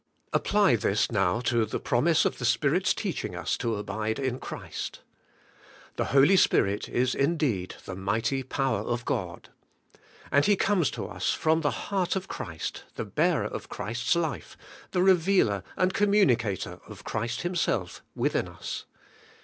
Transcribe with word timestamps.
Apply 0.33 0.75
this 0.75 1.11
now 1.11 1.41
to 1.41 1.63
the 1.63 1.79
promise 1.79 2.25
of 2.25 2.39
the 2.39 2.43
Spirit's 2.45 2.91
teach 2.91 3.23
ing 3.23 3.39
ns 3.39 3.55
to 3.59 3.75
abide 3.75 4.17
in 4.17 4.39
Christ. 4.39 5.01
The 5.95 6.05
Holy 6.05 6.37
Spirit 6.37 6.89
is 6.89 7.13
indeed 7.13 7.75
the 7.85 7.93
mighty 7.95 8.41
power 8.41 8.79
of 8.79 9.05
God. 9.05 9.49
And 10.31 10.43
He 10.45 10.55
comes 10.55 10.89
to 10.89 11.07
ns 11.13 11.29
from 11.33 11.61
the 11.61 11.69
heart 11.91 12.15
of 12.15 12.27
Christ, 12.27 12.83
the 12.95 13.05
bearer 13.05 13.45
of 13.45 13.69
Christ's 13.69 14.15
life, 14.15 14.57
the 14.89 15.03
revealer 15.03 15.61
and 15.77 15.93
communicator 15.93 16.79
of 16.87 17.03
Christ 17.03 17.41
Himself 17.43 18.01
within 18.15 18.47
us. 18.47 18.85